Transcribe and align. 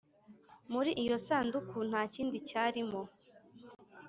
Muri 0.71 0.91
iyo 1.03 1.15
sanduku 1.25 1.77
nta 1.89 2.01
kindi 2.13 2.37
cyarimo 2.49 3.01